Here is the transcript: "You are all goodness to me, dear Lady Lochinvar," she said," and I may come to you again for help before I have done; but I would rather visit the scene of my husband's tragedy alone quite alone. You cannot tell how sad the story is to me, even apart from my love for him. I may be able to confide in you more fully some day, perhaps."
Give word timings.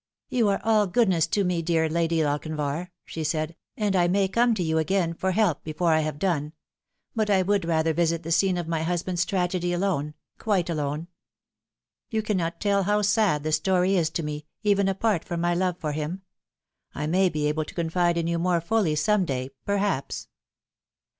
"You 0.29 0.47
are 0.49 0.59
all 0.63 0.87
goodness 0.87 1.27
to 1.27 1.43
me, 1.43 1.61
dear 1.61 1.87
Lady 1.87 2.23
Lochinvar," 2.23 2.89
she 3.05 3.23
said," 3.23 3.55
and 3.77 3.95
I 3.95 4.07
may 4.07 4.27
come 4.27 4.55
to 4.55 4.63
you 4.63 4.79
again 4.79 5.13
for 5.13 5.31
help 5.31 5.63
before 5.63 5.93
I 5.93 5.99
have 5.99 6.17
done; 6.17 6.53
but 7.15 7.29
I 7.29 7.43
would 7.43 7.65
rather 7.65 7.93
visit 7.93 8.23
the 8.23 8.31
scene 8.31 8.57
of 8.57 8.67
my 8.67 8.81
husband's 8.81 9.25
tragedy 9.25 9.73
alone 9.73 10.15
quite 10.39 10.71
alone. 10.71 11.07
You 12.09 12.23
cannot 12.23 12.59
tell 12.59 12.81
how 12.85 13.03
sad 13.03 13.43
the 13.43 13.51
story 13.51 13.95
is 13.95 14.09
to 14.09 14.23
me, 14.23 14.47
even 14.63 14.87
apart 14.87 15.23
from 15.23 15.39
my 15.39 15.53
love 15.53 15.77
for 15.77 15.91
him. 15.91 16.23
I 16.95 17.05
may 17.05 17.29
be 17.29 17.45
able 17.45 17.65
to 17.65 17.75
confide 17.75 18.17
in 18.17 18.25
you 18.25 18.39
more 18.39 18.59
fully 18.59 18.95
some 18.95 19.23
day, 19.23 19.51
perhaps." 19.65 20.29